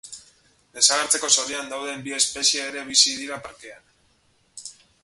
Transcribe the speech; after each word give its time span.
Desagertzeko 0.77 1.29
zorian 1.33 1.69
dauden 1.75 2.03
bi 2.09 2.17
espezie 2.21 2.65
ere 2.73 2.87
bizi 2.89 3.15
dira 3.21 3.39
parkean. 3.47 3.97